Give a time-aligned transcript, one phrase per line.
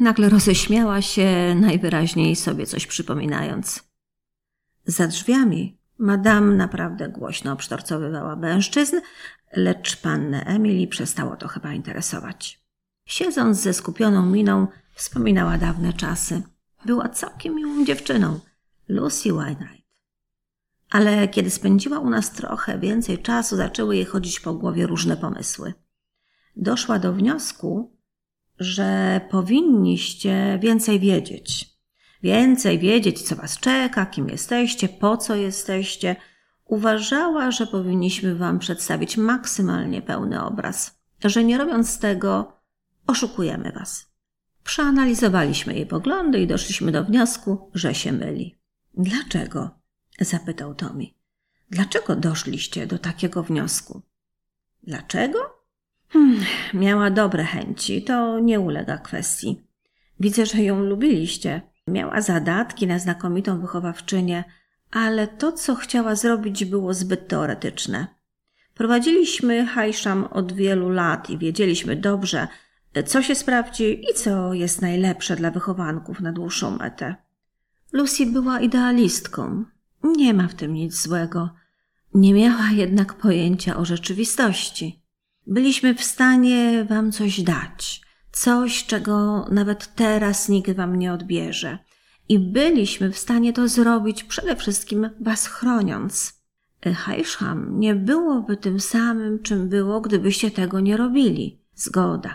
[0.00, 3.84] Nagle roześmiała się, najwyraźniej sobie coś przypominając.
[4.86, 8.96] Za drzwiami madame naprawdę głośno obsztorcowywała mężczyzn,
[9.52, 12.64] lecz pannę Emily przestało to chyba interesować.
[13.06, 16.42] Siedząc ze skupioną miną, wspominała dawne czasy.
[16.84, 18.40] Była całkiem miłą dziewczyną,
[18.88, 19.84] Lucy Wainwright.
[20.90, 25.74] Ale kiedy spędziła u nas trochę więcej czasu, zaczęły jej chodzić po głowie różne pomysły.
[26.56, 27.93] Doszła do wniosku,
[28.58, 31.74] że powinniście więcej wiedzieć.
[32.22, 36.16] Więcej wiedzieć, co was czeka, kim jesteście, po co jesteście.
[36.64, 42.60] Uważała, że powinniśmy wam przedstawić maksymalnie pełny obraz, że nie robiąc tego,
[43.06, 44.14] oszukujemy was.
[44.64, 48.58] Przeanalizowaliśmy jej poglądy i doszliśmy do wniosku, że się myli.
[48.94, 49.70] Dlaczego?
[50.20, 51.06] zapytał Tommy.
[51.70, 54.02] Dlaczego doszliście do takiego wniosku?
[54.82, 55.53] Dlaczego?
[56.14, 56.40] Hmm,
[56.74, 59.62] miała dobre chęci, to nie ulega kwestii.
[60.20, 61.62] Widzę, że ją lubiliście.
[61.88, 64.44] Miała zadatki na znakomitą wychowawczynię,
[64.90, 68.06] ale to, co chciała zrobić, było zbyt teoretyczne.
[68.74, 72.48] Prowadziliśmy Hajszam od wielu lat i wiedzieliśmy dobrze,
[73.06, 77.14] co się sprawdzi i co jest najlepsze dla wychowanków na dłuższą metę.
[77.92, 79.64] Lucy była idealistką.
[80.04, 81.50] Nie ma w tym nic złego.
[82.14, 85.03] Nie miała jednak pojęcia o rzeczywistości.
[85.46, 88.00] Byliśmy w stanie wam coś dać,
[88.32, 91.78] coś, czego nawet teraz nikt wam nie odbierze.
[92.28, 96.40] I byliśmy w stanie to zrobić przede wszystkim was chroniąc.
[96.94, 101.60] Hajszam nie byłoby tym samym, czym było, gdybyście tego nie robili.
[101.74, 102.34] Zgoda.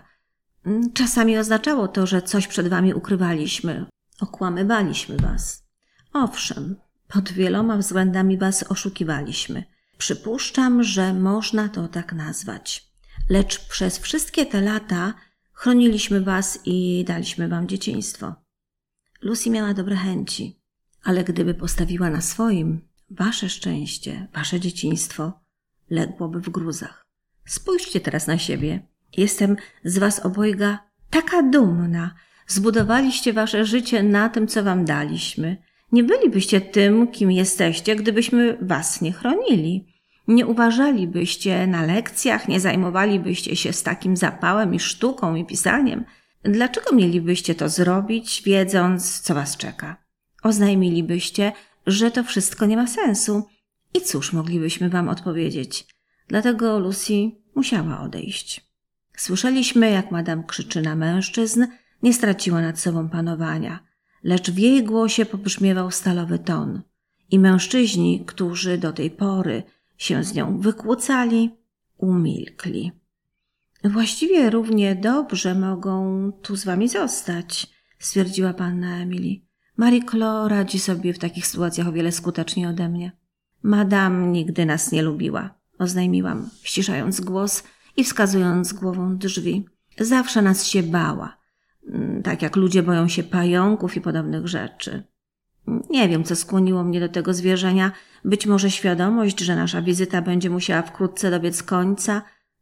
[0.94, 3.86] Czasami oznaczało to, że coś przed wami ukrywaliśmy,
[4.22, 5.64] okłamywaliśmy was.
[6.14, 6.76] Owszem,
[7.08, 9.64] pod wieloma względami was oszukiwaliśmy.
[9.98, 12.89] Przypuszczam, że można to tak nazwać.
[13.30, 15.14] Lecz przez wszystkie te lata
[15.54, 18.36] chroniliśmy was i daliśmy wam dzieciństwo.
[19.22, 20.60] Lucy miała dobre chęci,
[21.04, 25.40] ale gdyby postawiła na swoim, wasze szczęście, wasze dzieciństwo
[25.90, 27.06] ległoby w gruzach.
[27.46, 28.88] Spójrzcie teraz na siebie.
[29.18, 30.80] Jestem z was obojga
[31.10, 32.16] taka dumna.
[32.48, 35.58] Zbudowaliście wasze życie na tym, co wam daliśmy.
[35.92, 39.89] Nie bylibyście tym, kim jesteście, gdybyśmy was nie chronili.
[40.30, 46.06] Nie uważalibyście na lekcjach, nie zajmowalibyście się z takim zapałem i sztuką i pisaniem.
[46.44, 49.98] Dlaczego mielibyście to zrobić, wiedząc, co was czeka?
[50.44, 51.52] Oznajmilibyście,
[51.88, 53.48] że to wszystko nie ma sensu.
[53.94, 55.88] I cóż moglibyśmy wam odpowiedzieć?
[56.28, 58.72] Dlatego Lucy musiała odejść.
[59.18, 61.66] Słyszeliśmy, jak madam krzyczy na mężczyzn,
[62.04, 63.80] nie straciła nad sobą panowania,
[64.24, 66.82] lecz w jej głosie pobrzmiewał stalowy ton.
[67.32, 69.64] I mężczyźni, którzy do tej pory
[70.00, 71.56] się z nią wykłócali,
[71.98, 72.92] umilkli.
[73.84, 77.68] Właściwie równie dobrze mogą tu z wami zostać,
[78.00, 79.36] stwierdziła panna Emily.
[79.78, 83.12] Marie Claude radzi sobie w takich sytuacjach o wiele skuteczniej ode mnie.
[83.64, 87.64] Madame nigdy nas nie lubiła, oznajmiłam, ściszając głos
[87.98, 89.66] i wskazując głową drzwi.
[89.98, 91.38] Zawsze nas się bała,
[91.88, 95.04] mm, tak jak ludzie boją się pająków i podobnych rzeczy.
[95.90, 97.92] Nie wiem, co skłoniło mnie do tego zwierzenia.
[98.26, 102.22] Być może świadomość, że nasza wizyta będzie musiała wkrótce dobiec końca,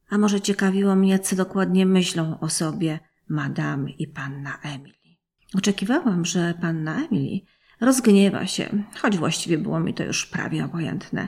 [0.09, 4.97] a może ciekawiło mnie, co dokładnie myślą o sobie madame i panna Emily.
[5.57, 7.39] Oczekiwałam, że panna Emily
[7.81, 11.27] rozgniewa się, choć właściwie było mi to już prawie obojętne.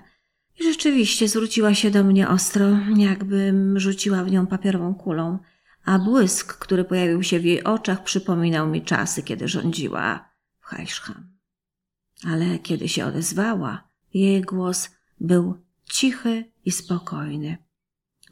[0.60, 2.66] I rzeczywiście zwróciła się do mnie ostro,
[2.98, 5.40] jakbym rzuciła w nią papierową kulą,
[5.86, 10.30] a błysk, który pojawił się w jej oczach, przypominał mi czasy, kiedy rządziła
[10.60, 11.39] w Hajszcham.
[12.28, 17.58] Ale kiedy się odezwała, jej głos był cichy i spokojny.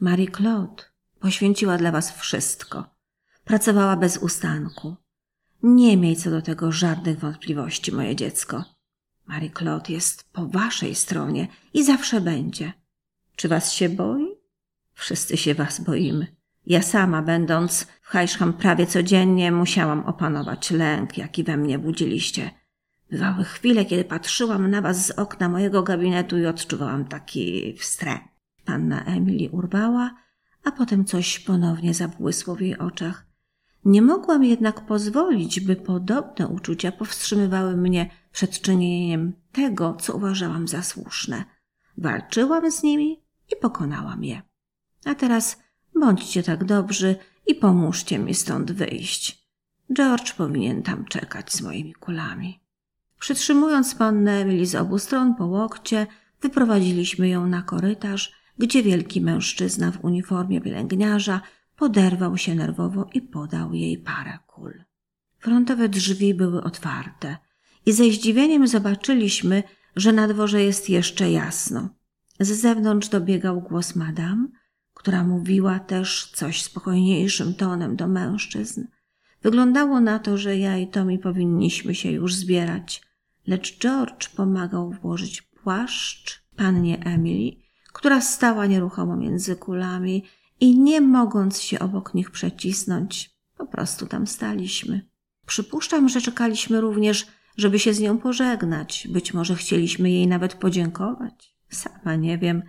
[0.00, 0.84] Marie Claude
[1.20, 2.84] poświęciła dla was wszystko.
[3.44, 4.96] Pracowała bez ustanku.
[5.62, 8.64] Nie miej co do tego żadnych wątpliwości, moje dziecko.
[9.26, 12.72] Marie Claude jest po waszej stronie i zawsze będzie.
[13.36, 14.26] Czy was się boi?
[14.94, 16.26] Wszyscy się was boimy.
[16.66, 22.50] Ja sama, będąc w Hajszham prawie codziennie, musiałam opanować lęk, jaki we mnie budziliście.
[23.10, 28.22] Bywały chwile, kiedy patrzyłam na was z okna mojego gabinetu i odczuwałam taki wstręt.
[28.64, 30.14] Panna Emily urwała,
[30.64, 33.26] a potem coś ponownie zabłysło w jej oczach.
[33.84, 40.82] Nie mogłam jednak pozwolić, by podobne uczucia powstrzymywały mnie przed czynieniem tego, co uważałam za
[40.82, 41.44] słuszne.
[41.98, 43.22] Walczyłam z nimi
[43.52, 44.42] i pokonałam je.
[45.04, 45.58] A teraz
[46.00, 47.16] bądźcie tak dobrzy
[47.46, 49.48] i pomóżcie mi stąd wyjść.
[49.92, 52.60] George powinien tam czekać z moimi kulami.
[53.18, 56.06] Przytrzymując pannę Emily z obu stron po łokcie,
[56.40, 61.40] wyprowadziliśmy ją na korytarz, gdzie wielki mężczyzna w uniformie pielęgniarza
[61.76, 64.84] poderwał się nerwowo i podał jej parę kul.
[65.38, 67.36] Frontowe drzwi były otwarte
[67.86, 69.62] i ze zdziwieniem zobaczyliśmy,
[69.96, 71.88] że na dworze jest jeszcze jasno.
[72.40, 74.48] Z zewnątrz dobiegał głos madam,
[74.94, 78.84] która mówiła też coś spokojniejszym tonem do mężczyzn.
[79.42, 83.07] Wyglądało na to, że ja i Tomi powinniśmy się już zbierać,
[83.48, 87.56] lecz George pomagał włożyć płaszcz pannie Emily,
[87.92, 90.24] która stała nieruchomo między kulami
[90.60, 95.08] i nie mogąc się obok nich przecisnąć, po prostu tam staliśmy.
[95.46, 99.08] Przypuszczam, że czekaliśmy również, żeby się z nią pożegnać.
[99.10, 101.54] Być może chcieliśmy jej nawet podziękować.
[101.68, 102.62] Sama nie wiem.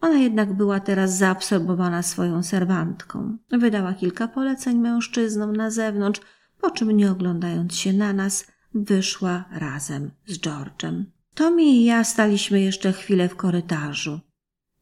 [0.00, 3.38] Ona jednak była teraz zaabsorbowana swoją serwantką.
[3.50, 6.20] Wydała kilka poleceń mężczyznom na zewnątrz,
[6.60, 8.46] po czym nie oglądając się na nas,
[8.84, 11.04] wyszła razem z George'em.
[11.34, 14.20] Tommy i ja staliśmy jeszcze chwilę w korytarzu,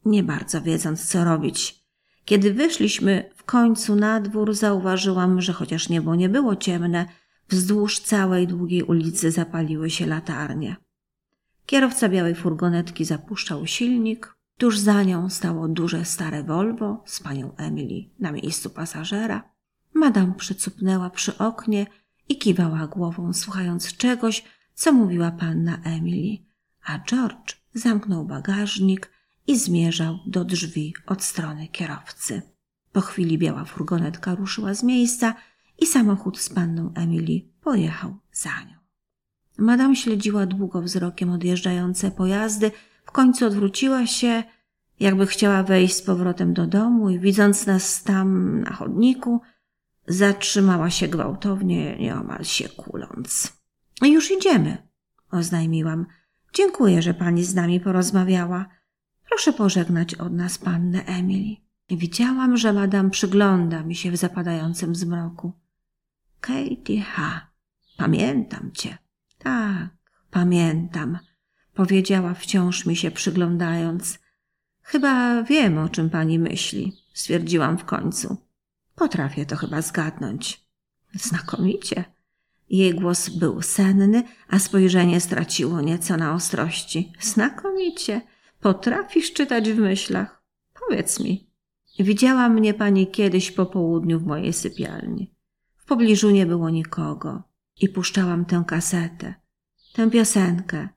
[0.04, 1.84] nie bardzo wiedząc, co robić.
[2.24, 7.06] Kiedy wyszliśmy w końcu na dwór, zauważyłam, że chociaż niebo nie było ciemne,
[7.48, 10.76] wzdłuż całej długiej ulicy zapaliły się latarnie.
[11.66, 14.34] Kierowca białej furgonetki zapuszczał silnik.
[14.58, 19.50] Tuż za nią stało duże stare Volvo z panią Emily na miejscu pasażera.
[19.94, 21.86] Madam przycupnęła przy oknie
[22.28, 24.44] i kiwała głową, słuchając czegoś,
[24.74, 26.38] co mówiła panna Emily,
[26.84, 29.10] a George zamknął bagażnik
[29.46, 32.42] i zmierzał do drzwi od strony kierowcy.
[32.92, 35.34] Po chwili biała furgonetka ruszyła z miejsca
[35.78, 38.74] i samochód z panną Emily pojechał za nią.
[39.58, 42.70] Madam śledziła długo wzrokiem odjeżdżające pojazdy,
[43.04, 44.42] w końcu odwróciła się,
[45.00, 49.40] jakby chciała wejść z powrotem do domu i widząc nas tam na chodniku,
[50.06, 53.52] zatrzymała się gwałtownie, nieomal się kuląc.
[54.02, 54.88] Już idziemy,
[55.30, 56.06] oznajmiłam.
[56.54, 58.66] Dziękuję, że pani z nami porozmawiała.
[59.28, 61.56] Proszę pożegnać od nas pannę Emily.
[61.90, 65.52] Widziałam, że madam przygląda mi się w zapadającym zmroku.
[66.40, 67.50] Katie H.
[67.96, 68.98] Pamiętam cię.
[69.38, 69.88] Tak,
[70.30, 71.18] pamiętam,
[71.74, 74.18] powiedziała wciąż mi się przyglądając.
[74.82, 78.43] Chyba wiem, o czym pani myśli, stwierdziłam w końcu.
[78.94, 80.64] Potrafię to chyba zgadnąć.
[81.14, 82.04] Znakomicie.
[82.70, 87.12] Jej głos był senny, a spojrzenie straciło nieco na ostrości.
[87.20, 88.20] Znakomicie.
[88.60, 90.42] Potrafisz czytać w myślach.
[90.80, 91.50] Powiedz mi.
[91.98, 95.34] Widziała mnie pani kiedyś po południu w mojej sypialni.
[95.76, 97.42] W pobliżu nie było nikogo
[97.80, 99.34] i puszczałam tę kasetę,
[99.92, 100.88] tę piosenkę.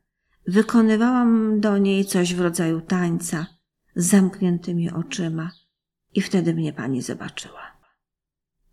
[0.47, 3.45] Wykonywałam do niej coś w rodzaju tańca
[3.95, 5.51] z zamkniętymi oczyma
[6.13, 7.76] i wtedy mnie pani zobaczyła.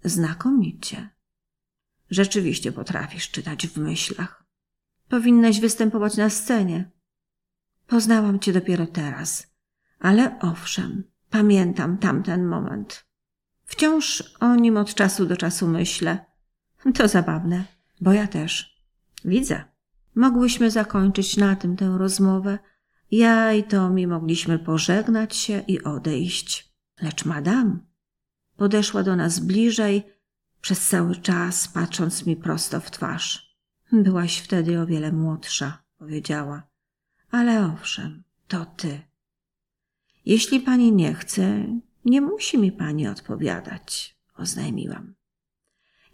[0.04, 1.08] Znakomicie.
[2.10, 4.44] Rzeczywiście potrafisz czytać w myślach.
[5.08, 6.90] Powinnaś występować na scenie.
[7.86, 9.54] Poznałam cię dopiero teraz,
[9.98, 13.06] ale owszem, pamiętam tamten moment.
[13.64, 16.24] Wciąż o nim od czasu do czasu myślę.
[16.94, 17.64] To zabawne,
[18.00, 18.84] bo ja też.
[19.24, 19.64] Widzę.
[20.14, 22.58] Mogłyśmy zakończyć na tym tę rozmowę.
[23.10, 26.74] Ja i Tomi mogliśmy pożegnać się i odejść.
[27.02, 27.93] Lecz madam
[28.56, 30.02] podeszła do nas bliżej,
[30.60, 33.56] przez cały czas patrząc mi prosto w twarz.
[33.92, 36.62] Byłaś wtedy o wiele młodsza, powiedziała.
[37.30, 39.00] Ale owszem, to ty.
[40.26, 41.64] Jeśli pani nie chce,
[42.04, 45.14] nie musi mi pani odpowiadać, oznajmiłam.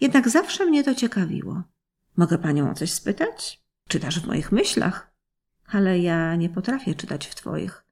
[0.00, 1.62] Jednak zawsze mnie to ciekawiło.
[2.16, 3.62] Mogę panią o coś spytać?
[3.88, 5.10] Czytasz w moich myślach?
[5.66, 7.84] Ale ja nie potrafię czytać w twoich.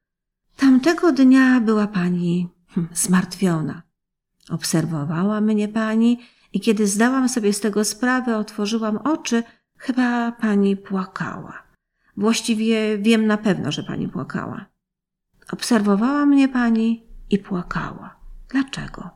[0.57, 3.83] Tamtego dnia była pani hm, zmartwiona.
[4.50, 6.19] Obserwowała mnie pani
[6.52, 9.43] i kiedy zdałam sobie z tego sprawę, otworzyłam oczy,
[9.76, 11.62] chyba pani płakała.
[12.17, 14.67] Właściwie wiem na pewno, że pani płakała.
[15.52, 18.17] Obserwowała mnie pani i płakała.
[18.49, 19.11] Dlaczego?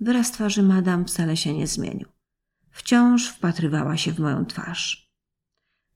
[0.00, 2.08] Wyraz twarzy madam wcale się nie zmienił.
[2.70, 5.10] Wciąż wpatrywała się w moją twarz.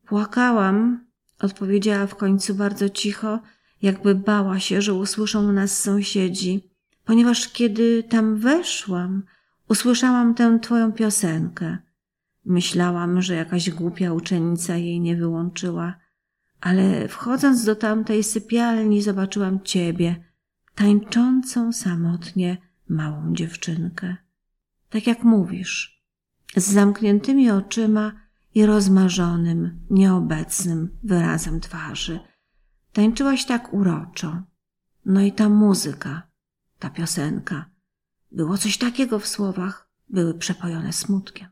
[0.07, 1.07] Płakałam,
[1.41, 3.39] odpowiedziała w końcu bardzo cicho,
[3.83, 6.74] jakby bała się, że usłyszą nas sąsiedzi,
[7.05, 9.23] ponieważ kiedy tam weszłam,
[9.69, 11.79] usłyszałam tę twoją piosenkę.
[12.45, 15.95] Myślałam, że jakaś głupia uczennica jej nie wyłączyła,
[16.61, 20.25] ale wchodząc do tamtej sypialni zobaczyłam ciebie,
[20.75, 22.57] tańczącą samotnie
[22.89, 24.17] małą dziewczynkę.
[24.91, 26.05] Tak jak mówisz,
[26.57, 28.13] z zamkniętymi oczyma
[28.55, 32.21] i rozmarzonym, nieobecnym wyrazem twarzy.
[32.93, 34.43] Tańczyłaś tak uroczo.
[35.07, 36.23] No i ta muzyka,
[36.79, 37.71] ta piosenka.
[38.33, 41.49] Było coś takiego w słowach, były przepojone smutkiem.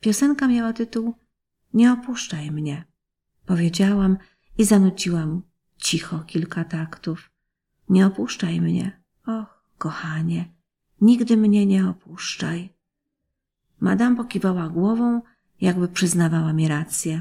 [0.00, 1.14] Piosenka miała tytuł
[1.74, 2.84] Nie opuszczaj mnie.
[3.46, 4.16] Powiedziałam
[4.58, 5.42] i zanuciłam
[5.76, 7.30] cicho kilka taktów.
[7.88, 9.02] Nie opuszczaj mnie.
[9.26, 10.54] Och, kochanie,
[11.00, 12.74] nigdy mnie nie opuszczaj.
[13.80, 15.22] Madame pokiwała głową
[15.60, 17.20] jakby przyznawała mi rację.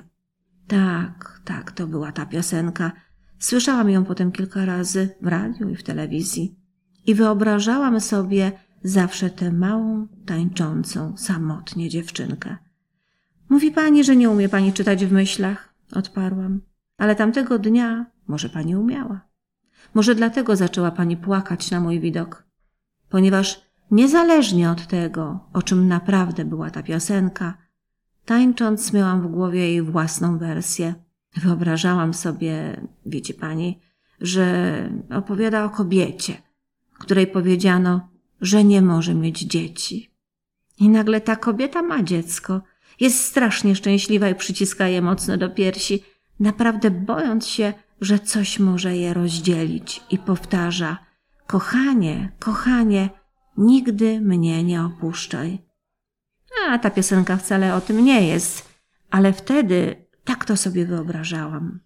[0.67, 2.91] Tak, tak, to była ta piosenka.
[3.39, 6.62] Słyszałam ją potem kilka razy w radiu i w telewizji
[7.05, 8.51] i wyobrażałam sobie
[8.83, 12.57] zawsze tę małą, tańczącą, samotnie dziewczynkę.
[13.49, 16.61] Mówi pani, że nie umie pani czytać w myślach, odparłam,
[16.97, 19.21] ale tamtego dnia może pani umiała.
[19.93, 22.43] Może dlatego zaczęła pani płakać na mój widok,
[23.09, 27.57] ponieważ niezależnie od tego, o czym naprawdę była ta piosenka,
[28.25, 30.93] tańcząc miałam w głowie jej własną wersję.
[31.35, 33.79] Wyobrażałam sobie, wiecie pani,
[34.21, 36.33] że opowiada o kobiecie,
[37.03, 38.09] której powiedziano,
[38.41, 40.11] że nie może mieć dzieci.
[40.79, 42.61] I nagle ta kobieta ma dziecko,
[42.99, 46.03] jest strasznie szczęśliwa i przyciska je mocno do piersi,
[46.39, 50.97] naprawdę bojąc się, że coś może je rozdzielić i powtarza:
[51.47, 53.09] Kochanie, kochanie,
[53.57, 55.59] nigdy mnie nie opuszczaj.
[56.69, 58.69] A ta piosenka wcale o tym nie jest,
[59.11, 61.79] ale wtedy tak to sobie wyobrażałam.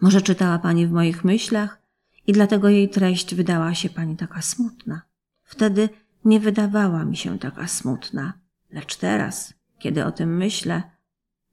[0.00, 1.82] Może czytała pani w moich myślach
[2.28, 5.02] i dlatego jej treść wydała się pani taka smutna.
[5.42, 5.88] Wtedy
[6.24, 8.32] nie wydawała mi się taka smutna,
[8.70, 10.82] lecz teraz, kiedy o tym myślę,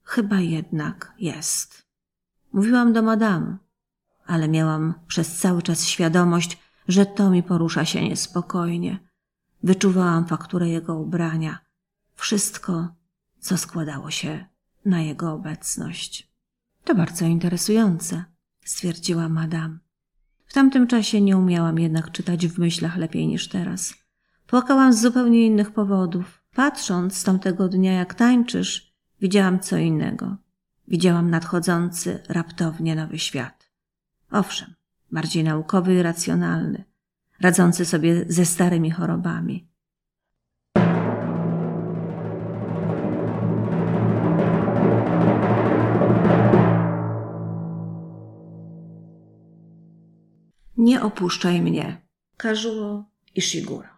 [0.02, 1.86] chyba jednak jest.
[2.52, 3.56] Mówiłam do madame,
[4.26, 8.98] ale miałam przez cały czas świadomość, że to mi porusza się niespokojnie.
[9.62, 11.58] Wyczuwałam fakturę jego ubrania,
[12.14, 12.88] wszystko,
[13.38, 14.46] co składało się
[14.84, 16.32] na jego obecność.
[16.84, 18.24] To bardzo interesujące,
[18.64, 19.85] stwierdziła madame.
[20.46, 23.94] W tamtym czasie nie umiałam jednak czytać w myślach lepiej niż teraz.
[24.46, 26.42] Płakałam z zupełnie innych powodów.
[26.54, 30.36] Patrząc z tamtego dnia, jak tańczysz, widziałam co innego.
[30.88, 33.70] Widziałam nadchodzący raptownie nowy świat.
[34.30, 34.74] Owszem,
[35.12, 36.84] bardziej naukowy i racjonalny,
[37.40, 39.68] radzący sobie ze starymi chorobami.
[50.86, 52.00] Nie opuszczaj mnie.
[52.36, 53.88] Kazuo Ishiguro.